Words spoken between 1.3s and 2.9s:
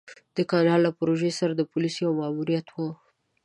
سره د پوليسو يو ماموريت و.